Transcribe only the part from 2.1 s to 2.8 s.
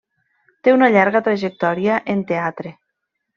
en teatre.